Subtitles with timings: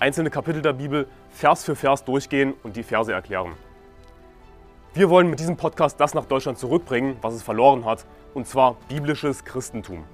[0.00, 3.52] einzelne Kapitel der Bibel Vers für Vers durchgehen und die Verse erklären.
[4.94, 8.76] Wir wollen mit diesem Podcast das nach Deutschland zurückbringen, was es verloren hat, und zwar
[8.88, 10.04] biblisches Christentum.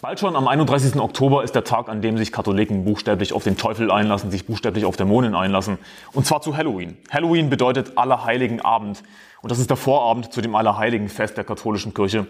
[0.00, 0.96] Bald schon am 31.
[0.98, 4.86] Oktober ist der Tag, an dem sich Katholiken buchstäblich auf den Teufel einlassen, sich buchstäblich
[4.86, 5.76] auf Dämonen einlassen.
[6.14, 6.96] Und zwar zu Halloween.
[7.10, 9.02] Halloween bedeutet Allerheiligen Abend.
[9.42, 12.26] Und das ist der Vorabend zu dem Allerheiligenfest der katholischen Kirche,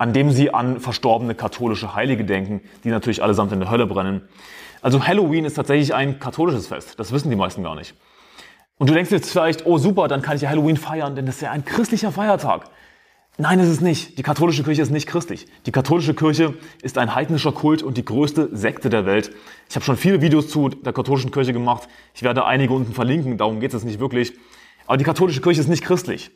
[0.00, 4.22] an dem sie an verstorbene katholische Heilige denken, die natürlich allesamt in der Hölle brennen.
[4.80, 6.98] Also Halloween ist tatsächlich ein katholisches Fest.
[6.98, 7.94] Das wissen die meisten gar nicht.
[8.78, 11.34] Und du denkst jetzt vielleicht, oh super, dann kann ich ja Halloween feiern, denn das
[11.34, 12.70] ist ja ein christlicher Feiertag.
[13.36, 14.16] Nein, ist es nicht.
[14.16, 15.44] Die katholische Kirche ist nicht christlich.
[15.66, 19.30] Die katholische Kirche ist ein heidnischer Kult und die größte Sekte der Welt.
[19.68, 21.88] Ich habe schon viele Videos zu der katholischen Kirche gemacht.
[22.14, 24.32] Ich werde einige unten verlinken, darum geht es nicht wirklich.
[24.86, 26.30] Aber die katholische Kirche ist nicht christlich.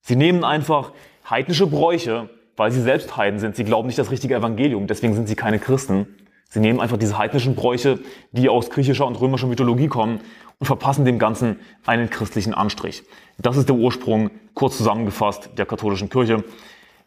[0.00, 0.92] Sie nehmen einfach
[1.28, 3.56] heidnische Bräuche, weil sie selbst Heiden sind.
[3.56, 6.06] Sie glauben nicht das richtige Evangelium, deswegen sind sie keine Christen.
[6.50, 8.00] Sie nehmen einfach diese heidnischen Bräuche,
[8.32, 10.20] die aus griechischer und römischer Mythologie kommen
[10.58, 13.02] und verpassen dem Ganzen einen christlichen Anstrich.
[13.38, 16.44] Das ist der Ursprung, kurz zusammengefasst, der katholischen Kirche.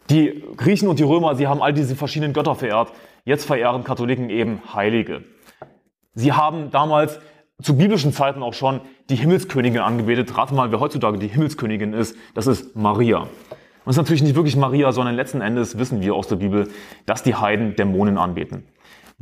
[0.10, 2.92] Die Griechen und die Römer, sie haben all diese verschiedenen Götter verehrt.
[3.24, 5.24] Jetzt verehren Katholiken eben Heilige.
[6.16, 7.20] Sie haben damals
[7.62, 8.82] zu biblischen Zeiten auch schon
[9.12, 10.36] die Himmelskönigin angebetet.
[10.36, 12.18] Rate mal, wer heutzutage die Himmelskönigin ist.
[12.34, 13.28] Das ist Maria.
[13.86, 16.70] Und es ist natürlich nicht wirklich Maria, sondern letzten Endes wissen wir aus der Bibel,
[17.06, 18.64] dass die Heiden Dämonen anbeten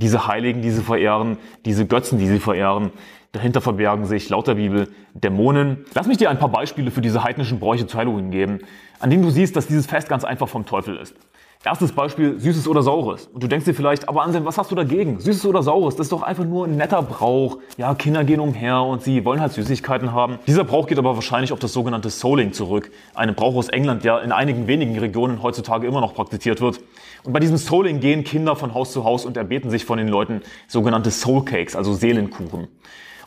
[0.01, 2.91] diese Heiligen, die sie verehren, diese Götzen, die sie verehren.
[3.31, 5.85] Dahinter verbergen sich laut der Bibel Dämonen.
[5.93, 8.59] Lass mich dir ein paar Beispiele für diese heidnischen Bräuche zu Halloween geben,
[8.99, 11.15] an denen du siehst, dass dieses Fest ganz einfach vom Teufel ist.
[11.63, 13.27] Erstes Beispiel, Süßes oder Saures.
[13.27, 15.19] Und du denkst dir vielleicht, aber Anselm, was hast du dagegen?
[15.19, 17.59] Süßes oder Saures, das ist doch einfach nur ein netter Brauch.
[17.77, 20.39] Ja, Kinder gehen umher und sie wollen halt Süßigkeiten haben.
[20.47, 22.91] Dieser Brauch geht aber wahrscheinlich auf das sogenannte Souling zurück.
[23.13, 26.79] Ein Brauch aus England, der in einigen wenigen Regionen heutzutage immer noch praktiziert wird.
[27.23, 30.07] Und bei diesem Souling gehen Kinder von Haus zu Haus und erbeten sich von den
[30.07, 32.69] Leuten sogenannte Soul Cakes, also Seelenkuchen.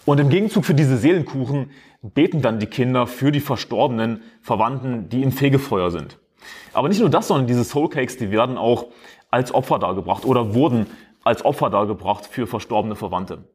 [0.07, 1.71] Und im Gegenzug für diese Seelenkuchen
[2.03, 6.19] beten dann die Kinder für die verstorbenen Verwandten, die im Fegefeuer sind.
[6.73, 8.87] Aber nicht nur das, sondern diese Soul Cakes, die werden auch
[9.31, 10.87] als Opfer dargebracht oder wurden
[11.25, 13.49] als Opfer dargebracht für verstorbene Verwandte.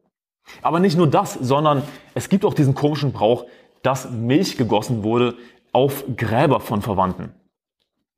[0.62, 1.82] Aber nicht nur das, sondern
[2.14, 3.46] es gibt auch diesen komischen Brauch,
[3.82, 5.36] dass Milch gegossen wurde
[5.72, 7.32] auf Gräber von Verwandten.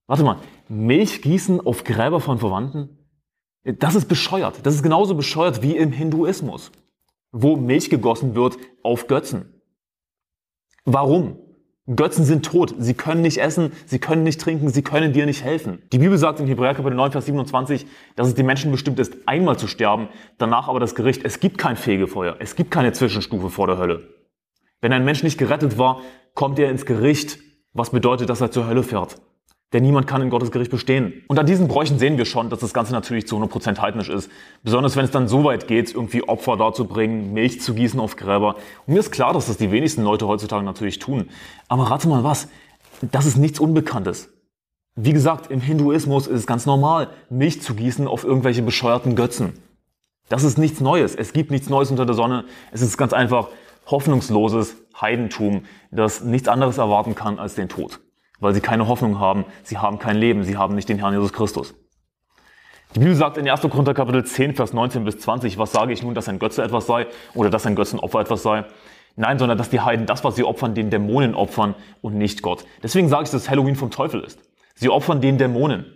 [0.07, 0.39] Warte mal,
[0.69, 2.99] Milch gießen auf Gräber von Verwandten?
[3.65, 4.67] Das ist bescheuert.
[4.67, 6.73] Das ist genauso bescheuert wie im Hinduismus,
[7.31, 9.63] wo Milch gegossen wird auf Götzen.
[10.85, 11.39] Warum?
[11.87, 12.75] Götzen sind tot.
[12.79, 15.83] Sie können nicht essen, sie können nicht trinken, sie können dir nicht helfen.
[15.93, 19.17] Die Bibel sagt in Hebräer Kapitel 9, Vers 27, dass es den Menschen bestimmt ist,
[19.27, 21.25] einmal zu sterben, danach aber das Gericht.
[21.25, 24.09] Es gibt kein Fegefeuer, es gibt keine Zwischenstufe vor der Hölle.
[24.81, 26.03] Wenn ein Mensch nicht gerettet war,
[26.35, 27.39] kommt er ins Gericht,
[27.73, 29.17] was bedeutet, dass er zur Hölle fährt.
[29.73, 31.23] Denn niemand kann in Gottes Gericht bestehen.
[31.29, 34.31] Und an diesen Bräuchen sehen wir schon, dass das Ganze natürlich zu 100% heidnisch ist.
[34.63, 38.57] Besonders wenn es dann so weit geht, irgendwie Opfer darzubringen, Milch zu gießen auf Gräber.
[38.87, 41.31] Und mir ist klar, dass das die wenigsten Leute heutzutage natürlich tun.
[41.69, 42.49] Aber rate mal was,
[43.01, 44.29] das ist nichts Unbekanntes.
[44.95, 49.55] Wie gesagt, im Hinduismus ist es ganz normal, Milch zu gießen auf irgendwelche bescheuerten Götzen.
[50.29, 51.15] Das ist nichts Neues.
[51.15, 52.45] Es gibt nichts Neues unter der Sonne.
[52.73, 53.49] Es ist ganz einfach
[53.87, 58.01] hoffnungsloses Heidentum, das nichts anderes erwarten kann als den Tod
[58.43, 61.33] weil sie keine Hoffnung haben, sie haben kein Leben, sie haben nicht den Herrn Jesus
[61.33, 61.75] Christus.
[62.95, 63.61] Die Bibel sagt in 1.
[63.63, 66.87] Korinther Kapitel 10, Vers 19 bis 20, was sage ich nun, dass ein Götze etwas
[66.87, 68.65] sei oder dass ein Götzenopfer etwas sei?
[69.15, 72.65] Nein, sondern dass die Heiden das, was sie opfern, den Dämonen opfern und nicht Gott.
[72.83, 74.41] Deswegen sage ich, dass Halloween vom Teufel ist.
[74.75, 75.87] Sie opfern den Dämonen.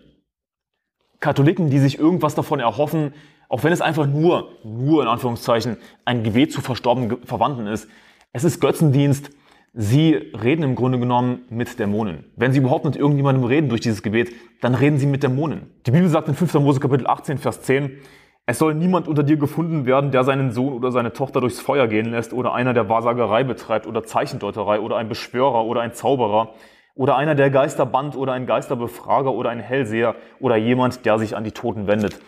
[1.18, 3.12] Katholiken, die sich irgendwas davon erhoffen,
[3.48, 7.88] auch wenn es einfach nur, nur in Anführungszeichen, ein Gebet zu verstorbenen Verwandten ist,
[8.32, 9.30] es ist Götzendienst,
[9.78, 12.24] Sie reden im Grunde genommen mit Dämonen.
[12.34, 14.32] Wenn Sie überhaupt mit irgendjemandem reden durch dieses Gebet,
[14.62, 15.70] dann reden Sie mit Dämonen.
[15.84, 16.54] Die Bibel sagt in 5.
[16.54, 17.98] Mose Kapitel 18, Vers 10,
[18.46, 21.88] es soll niemand unter dir gefunden werden, der seinen Sohn oder seine Tochter durchs Feuer
[21.88, 26.54] gehen lässt oder einer, der Wahrsagerei betreibt oder Zeichendeuterei oder ein Beschwörer oder ein Zauberer
[26.94, 31.36] oder einer, der Geister band oder ein Geisterbefrager oder ein Hellseher oder jemand, der sich
[31.36, 32.18] an die Toten wendet.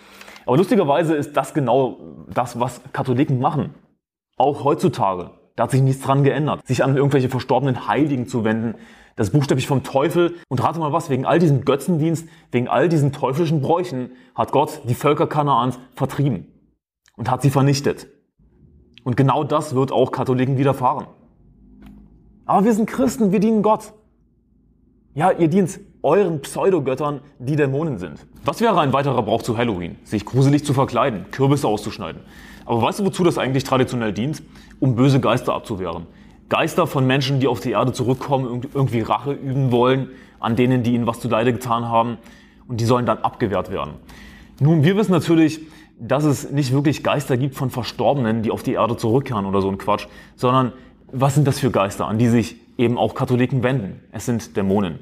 [0.44, 1.96] Aber lustigerweise ist das genau
[2.28, 3.74] das, was Katholiken machen.
[4.36, 5.30] Auch heutzutage.
[5.58, 6.64] Da hat sich nichts dran geändert.
[6.68, 8.76] Sich an irgendwelche verstorbenen Heiligen zu wenden,
[9.16, 10.36] das ist buchstäblich vom Teufel.
[10.46, 14.82] Und rate mal was, wegen all diesem Götzendienst, wegen all diesen teuflischen Bräuchen hat Gott
[14.84, 16.46] die Völker Kanaans vertrieben
[17.16, 18.06] und hat sie vernichtet.
[19.02, 21.08] Und genau das wird auch Katholiken widerfahren.
[22.46, 23.94] Aber wir sind Christen, wir dienen Gott.
[25.14, 28.26] Ja, ihr dient euren Pseudogöttern, die Dämonen sind.
[28.44, 29.96] Was wäre ein weiterer Brauch zu Halloween?
[30.04, 32.22] Sich gruselig zu verkleiden, Kürbisse auszuschneiden.
[32.66, 34.42] Aber weißt du, wozu das eigentlich traditionell dient?
[34.80, 36.06] Um böse Geister abzuwehren.
[36.48, 40.10] Geister von Menschen, die auf die Erde zurückkommen, irgendwie Rache üben wollen
[40.40, 42.18] an denen, die ihnen was zu Leide getan haben.
[42.68, 43.94] Und die sollen dann abgewehrt werden.
[44.60, 45.60] Nun, wir wissen natürlich,
[45.98, 49.68] dass es nicht wirklich Geister gibt von Verstorbenen, die auf die Erde zurückkehren oder so
[49.68, 50.06] ein Quatsch,
[50.36, 50.72] sondern
[51.10, 54.00] was sind das für Geister, an die sich eben auch Katholiken wenden?
[54.12, 55.00] Es sind Dämonen.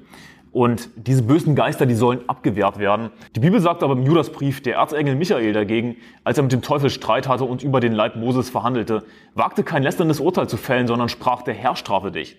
[0.57, 3.11] Und diese bösen Geister, die sollen abgewehrt werden.
[3.35, 6.89] Die Bibel sagt aber im Judasbrief, der Erzengel Michael dagegen, als er mit dem Teufel
[6.89, 9.05] Streit hatte und über den Leib Moses verhandelte,
[9.35, 12.39] wagte kein lästerndes Urteil zu fällen, sondern sprach, der Herr strafe dich.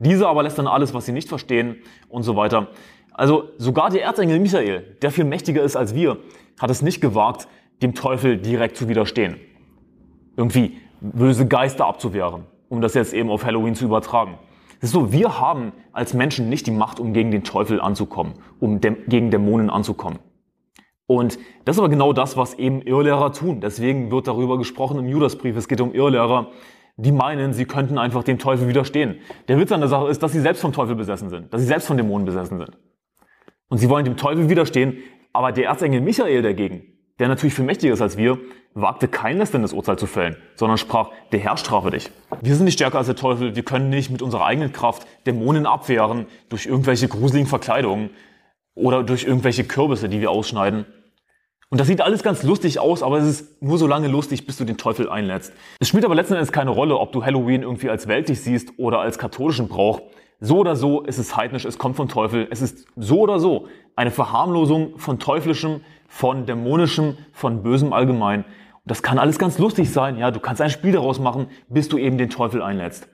[0.00, 1.76] Diese aber lässt dann alles, was sie nicht verstehen
[2.08, 2.66] und so weiter.
[3.12, 6.16] Also sogar der Erzengel Michael, der viel mächtiger ist als wir,
[6.60, 7.46] hat es nicht gewagt,
[7.80, 9.36] dem Teufel direkt zu widerstehen.
[10.36, 14.36] Irgendwie böse Geister abzuwehren, um das jetzt eben auf Halloween zu übertragen.
[14.84, 19.30] So, wir haben als Menschen nicht die Macht, um gegen den Teufel anzukommen, um gegen
[19.30, 20.18] Dämonen anzukommen.
[21.06, 23.60] Und das ist aber genau das, was eben Irrlehrer tun.
[23.60, 25.56] Deswegen wird darüber gesprochen im Judasbrief.
[25.56, 26.50] Es geht um Irrlehrer,
[26.96, 29.20] die meinen, sie könnten einfach dem Teufel widerstehen.
[29.46, 31.68] Der Witz an der Sache ist, dass sie selbst vom Teufel besessen sind, dass sie
[31.68, 32.76] selbst von Dämonen besessen sind.
[33.68, 34.98] Und sie wollen dem Teufel widerstehen,
[35.32, 38.38] aber der Erzengel Michael dagegen, der natürlich viel mächtiger ist als wir,
[38.74, 42.10] wagte kein lästerndes Urteil zu fällen, sondern sprach, der Herr strafe dich.
[42.40, 45.66] Wir sind nicht stärker als der Teufel, wir können nicht mit unserer eigenen Kraft Dämonen
[45.66, 48.10] abwehren durch irgendwelche gruseligen Verkleidungen
[48.74, 50.86] oder durch irgendwelche Kürbisse, die wir ausschneiden.
[51.68, 54.58] Und das sieht alles ganz lustig aus, aber es ist nur so lange lustig, bis
[54.58, 55.54] du den Teufel einlädst.
[55.80, 59.00] Es spielt aber letzten Endes keine Rolle, ob du Halloween irgendwie als weltlich siehst oder
[59.00, 60.02] als katholischen Brauch.
[60.38, 62.46] So oder so ist es heidnisch, es kommt vom Teufel.
[62.50, 65.80] Es ist so oder so eine Verharmlosung von teuflischem,
[66.12, 68.44] von dämonischem, von bösem allgemein.
[68.44, 70.18] Und das kann alles ganz lustig sein.
[70.18, 73.08] Ja, du kannst ein Spiel daraus machen, bis du eben den Teufel einlädst.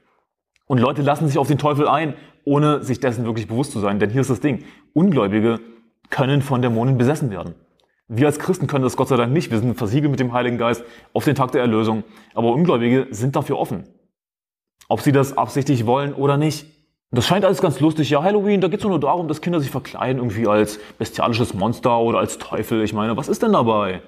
[0.66, 2.14] Und Leute lassen sich auf den Teufel ein,
[2.44, 4.00] ohne sich dessen wirklich bewusst zu sein.
[4.00, 4.64] Denn hier ist das Ding.
[4.94, 5.60] Ungläubige
[6.10, 7.54] können von Dämonen besessen werden.
[8.08, 9.52] Wir als Christen können das Gott sei Dank nicht.
[9.52, 12.02] Wir sind versiegelt mit dem Heiligen Geist auf den Tag der Erlösung.
[12.34, 13.84] Aber Ungläubige sind dafür offen.
[14.88, 16.66] Ob sie das absichtlich wollen oder nicht.
[17.10, 18.10] Das scheint alles ganz lustig.
[18.10, 21.98] Ja, Halloween, da geht es nur darum, dass Kinder sich verkleiden irgendwie als bestialisches Monster
[22.00, 22.82] oder als Teufel.
[22.82, 24.02] Ich meine, was ist denn dabei?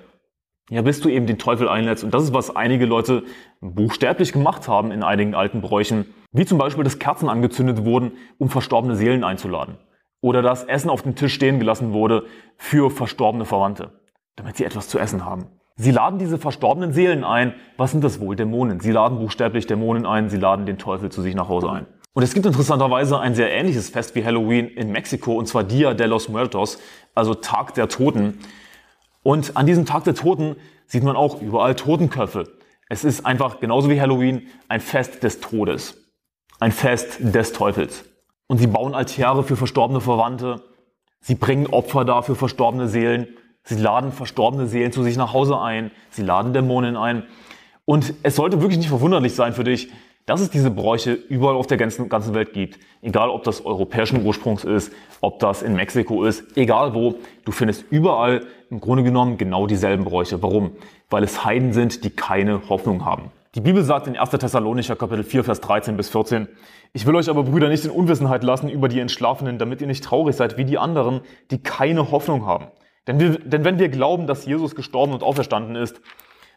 [0.68, 2.04] Ja, bis du eben den Teufel einlädst.
[2.04, 3.24] Und das ist, was einige Leute
[3.60, 6.14] buchstäblich gemacht haben in einigen alten Bräuchen.
[6.32, 9.78] Wie zum Beispiel, dass Kerzen angezündet wurden, um verstorbene Seelen einzuladen.
[10.20, 12.24] Oder dass Essen auf dem Tisch stehen gelassen wurde
[12.56, 13.92] für verstorbene Verwandte,
[14.36, 15.46] damit sie etwas zu essen haben.
[15.76, 17.54] Sie laden diese verstorbenen Seelen ein.
[17.78, 18.36] Was sind das wohl?
[18.36, 18.80] Dämonen.
[18.80, 20.28] Sie laden buchstäblich Dämonen ein.
[20.28, 21.86] Sie laden den Teufel zu sich nach Hause ein.
[22.12, 25.94] Und es gibt interessanterweise ein sehr ähnliches Fest wie Halloween in Mexiko, und zwar Dia
[25.94, 26.78] de los Muertos,
[27.14, 28.38] also Tag der Toten.
[29.22, 32.48] Und an diesem Tag der Toten sieht man auch überall Totenköpfe.
[32.88, 35.96] Es ist einfach genauso wie Halloween ein Fest des Todes.
[36.58, 38.04] Ein Fest des Teufels.
[38.48, 40.64] Und sie bauen Altäre für verstorbene Verwandte.
[41.20, 43.28] Sie bringen Opfer dar für verstorbene Seelen.
[43.62, 45.92] Sie laden verstorbene Seelen zu sich nach Hause ein.
[46.10, 47.22] Sie laden Dämonen ein.
[47.84, 49.90] Und es sollte wirklich nicht verwunderlich sein für dich,
[50.26, 52.78] dass es diese Bräuche überall auf der ganzen, Welt gibt.
[53.02, 57.84] Egal, ob das europäischen Ursprungs ist, ob das in Mexiko ist, egal wo, du findest
[57.90, 60.42] überall im Grunde genommen genau dieselben Bräuche.
[60.42, 60.72] Warum?
[61.08, 63.32] Weil es Heiden sind, die keine Hoffnung haben.
[63.56, 64.30] Die Bibel sagt in 1.
[64.30, 66.46] Thessalonicher Kapitel 4, Vers 13 bis 14,
[66.92, 70.04] ich will euch aber, Brüder, nicht in Unwissenheit lassen über die Entschlafenen, damit ihr nicht
[70.04, 72.66] traurig seid wie die anderen, die keine Hoffnung haben.
[73.08, 76.00] Denn, wir, denn wenn wir glauben, dass Jesus gestorben und auferstanden ist,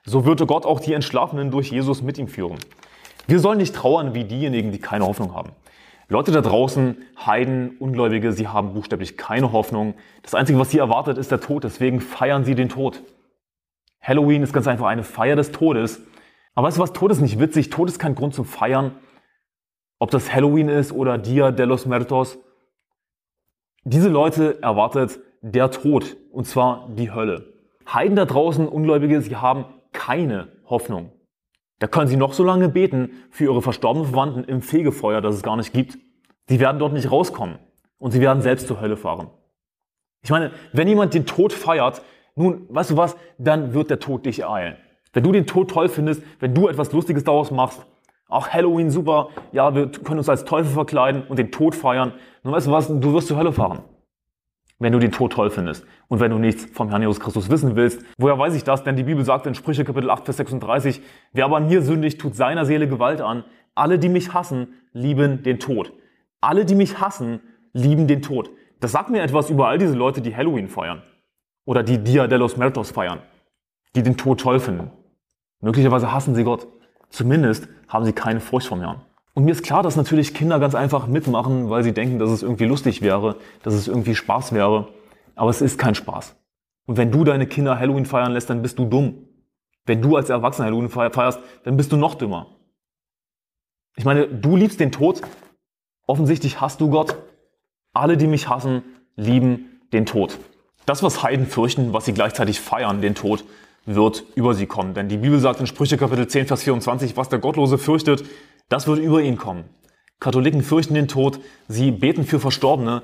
[0.05, 2.57] so würde Gott auch die Entschlafenen durch Jesus mit ihm führen.
[3.27, 5.51] Wir sollen nicht trauern wie diejenigen, die keine Hoffnung haben.
[6.09, 9.95] Leute da draußen, Heiden, Ungläubige, sie haben buchstäblich keine Hoffnung.
[10.21, 11.63] Das Einzige, was sie erwartet, ist der Tod.
[11.63, 13.01] Deswegen feiern sie den Tod.
[14.01, 16.01] Halloween ist ganz einfach eine Feier des Todes.
[16.55, 16.93] Aber weißt du was?
[16.93, 17.69] Tod ist nicht witzig.
[17.69, 18.91] Tod ist kein Grund zum Feiern.
[19.97, 22.37] Ob das Halloween ist oder Dia de los Muertos.
[23.85, 26.17] Diese Leute erwartet der Tod.
[26.31, 27.53] Und zwar die Hölle.
[27.91, 31.11] Heiden da draußen, Ungläubige, sie haben keine Hoffnung.
[31.83, 35.43] Da können Sie noch so lange beten für Ihre verstorbenen Verwandten im Fegefeuer, das es
[35.43, 35.97] gar nicht gibt.
[36.47, 37.59] Sie werden dort nicht rauskommen
[37.97, 39.27] und Sie werden selbst zur Hölle fahren.
[40.23, 42.01] Ich meine, wenn jemand den Tod feiert,
[42.35, 44.77] nun, weißt du was, dann wird der Tod dich ereilen.
[45.11, 47.85] Wenn du den Tod toll findest, wenn du etwas Lustiges daraus machst,
[48.29, 52.13] auch Halloween super, ja, wir können uns als Teufel verkleiden und den Tod feiern,
[52.43, 53.83] nun weißt du was, du wirst zur Hölle fahren
[54.83, 57.75] wenn du den Tod toll findest und wenn du nichts vom Herrn Jesus Christus wissen
[57.75, 58.03] willst.
[58.17, 58.83] Woher weiß ich das?
[58.83, 62.19] Denn die Bibel sagt in Sprüche Kapitel 8, Vers 36, wer aber an mir sündigt,
[62.19, 63.43] tut seiner Seele Gewalt an.
[63.75, 65.93] Alle, die mich hassen, lieben den Tod.
[66.41, 67.39] Alle, die mich hassen,
[67.71, 68.51] lieben den Tod.
[68.79, 71.01] Das sagt mir etwas über all diese Leute, die Halloween feiern.
[71.65, 73.19] Oder die Dia de los Muertos feiern.
[73.95, 74.91] Die den Tod toll finden.
[75.61, 76.67] Möglicherweise hassen sie Gott.
[77.09, 79.01] Zumindest haben sie keine Furcht vom Herrn.
[79.33, 82.43] Und mir ist klar, dass natürlich Kinder ganz einfach mitmachen, weil sie denken, dass es
[82.43, 84.89] irgendwie lustig wäre, dass es irgendwie Spaß wäre.
[85.35, 86.35] Aber es ist kein Spaß.
[86.85, 89.27] Und wenn du deine Kinder Halloween feiern lässt, dann bist du dumm.
[89.85, 92.47] Wenn du als Erwachsener Halloween feierst, dann bist du noch dümmer.
[93.95, 95.21] Ich meine, du liebst den Tod.
[96.05, 97.17] Offensichtlich hast du Gott.
[97.93, 98.83] Alle, die mich hassen,
[99.15, 100.39] lieben den Tod.
[100.85, 103.45] Das, was Heiden fürchten, was sie gleichzeitig feiern, den Tod,
[103.85, 104.93] wird über sie kommen.
[104.93, 108.23] Denn die Bibel sagt in Sprüche Kapitel 10, Vers 24, was der Gottlose fürchtet,
[108.73, 109.65] das wird über ihn kommen.
[110.19, 113.03] Katholiken fürchten den Tod, sie beten für Verstorbene,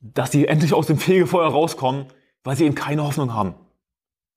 [0.00, 2.06] dass sie endlich aus dem Fegefeuer rauskommen,
[2.42, 3.54] weil sie eben keine Hoffnung haben.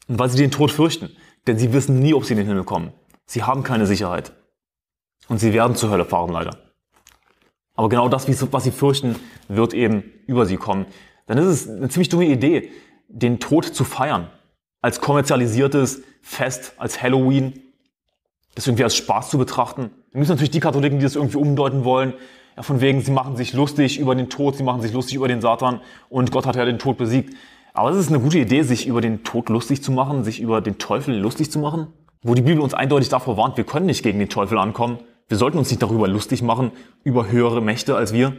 [0.09, 1.15] Und weil sie den Tod fürchten.
[1.47, 2.91] Denn sie wissen nie, ob sie in den Himmel kommen.
[3.25, 4.33] Sie haben keine Sicherheit.
[5.29, 6.57] Und sie werden zur Hölle fahren, leider.
[7.75, 9.15] Aber genau das, was sie fürchten,
[9.47, 10.85] wird eben über sie kommen.
[11.27, 12.71] Dann ist es eine ziemlich dumme Idee,
[13.07, 14.29] den Tod zu feiern.
[14.81, 17.61] Als kommerzialisiertes Fest, als Halloween,
[18.55, 19.91] das irgendwie als Spaß zu betrachten.
[20.13, 22.13] Dann gibt es natürlich die Katholiken, die das irgendwie umdeuten wollen.
[22.55, 25.27] Ja, von wegen, sie machen sich lustig über den Tod, sie machen sich lustig über
[25.27, 27.33] den Satan und Gott hat ja den Tod besiegt.
[27.73, 30.61] Aber es ist eine gute Idee, sich über den Tod lustig zu machen, sich über
[30.61, 31.87] den Teufel lustig zu machen.
[32.21, 34.99] Wo die Bibel uns eindeutig davor warnt, wir können nicht gegen den Teufel ankommen.
[35.27, 36.71] Wir sollten uns nicht darüber lustig machen,
[37.03, 38.33] über höhere Mächte als wir.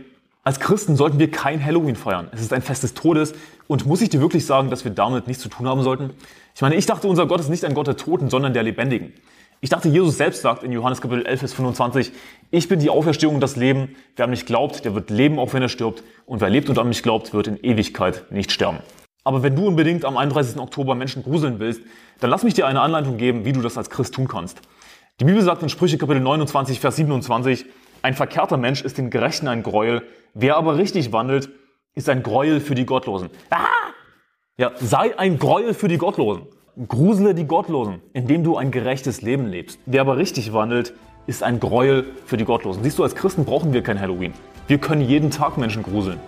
[0.44, 2.28] Als Christen sollten wir kein Halloween feiern.
[2.30, 3.32] Es ist ein Fest des Todes.
[3.66, 6.10] Und muss ich dir wirklich sagen, dass wir damit nichts zu tun haben sollten?
[6.54, 9.12] Ich meine, ich dachte, unser Gott ist nicht ein Gott der Toten, sondern der Lebendigen.
[9.64, 12.12] Ich dachte, Jesus selbst sagt in Johannes Kapitel 11, Vers 25,
[12.50, 13.97] ich bin die Auferstehung und das Leben.
[14.14, 16.04] Wer an mich glaubt, der wird leben, auch wenn er stirbt.
[16.26, 18.80] Und wer lebt und an mich glaubt, wird in Ewigkeit nicht sterben.
[19.25, 20.59] Aber wenn du unbedingt am 31.
[20.59, 21.80] Oktober Menschen gruseln willst,
[22.21, 24.61] dann lass mich dir eine Anleitung geben, wie du das als Christ tun kannst.
[25.18, 27.64] Die Bibel sagt in Sprüche Kapitel 29, Vers 27,
[28.02, 30.02] ein verkehrter Mensch ist den Gerechten ein Gräuel,
[30.35, 31.49] wer aber richtig wandelt,
[31.94, 33.30] ist ein Gräuel für die Gottlosen.
[33.49, 33.64] Ah!
[34.59, 36.49] Ja, sei ein Gräuel für die Gottlosen.
[36.88, 39.78] Grusele die Gottlosen, indem du ein gerechtes Leben lebst.
[39.86, 40.92] Wer aber richtig wandelt,
[41.28, 42.82] ist ein Gräuel für die Gottlosen.
[42.82, 44.32] Siehst du, als Christen brauchen wir kein Halloween.
[44.66, 46.18] Wir können jeden Tag Menschen gruseln.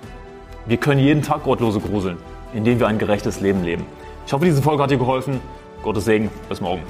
[0.66, 2.18] Wir können jeden Tag Gottlose gruseln,
[2.54, 3.86] indem wir ein gerechtes Leben leben.
[4.24, 5.40] Ich hoffe, diese Folge hat dir geholfen.
[5.82, 6.30] Gottes Segen.
[6.48, 6.82] Bis morgen.